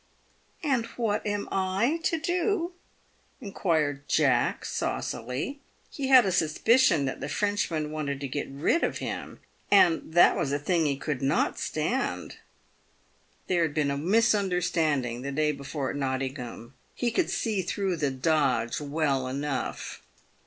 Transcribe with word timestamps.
"And 0.63 0.87
what 0.97 1.23
am 1.27 1.47
I 1.51 1.99
to 2.05 2.19
do?" 2.19 2.71
inquired 3.39 4.09
Jack, 4.09 4.65
saucily. 4.65 5.59
He 5.91 6.07
had 6.07 6.25
a 6.25 6.29
suspi 6.29 6.79
cion 6.79 7.05
that 7.05 7.21
the 7.21 7.29
Frenchman 7.29 7.91
wanted 7.91 8.19
to 8.21 8.27
get 8.27 8.47
rid 8.49 8.83
of 8.83 8.97
him, 8.97 9.41
and 9.69 10.15
that 10.15 10.35
was 10.35 10.51
a 10.51 10.57
thing 10.57 10.87
he 10.87 10.99
would 11.05 11.21
not 11.21 11.59
stand. 11.59 12.37
There 13.45 13.61
had 13.61 13.75
been 13.75 13.91
a 13.91 13.95
misunderstanding 13.97 15.21
the 15.21 15.31
day 15.31 15.51
before 15.51 15.91
at 15.91 15.95
Nottingham. 15.95 16.73
He 16.95 17.11
could 17.11 17.29
see 17.29 17.61
through" 17.61 17.97
the 17.97 18.09
dodge" 18.09 18.79
well 18.81 19.27
enough. 19.27 20.01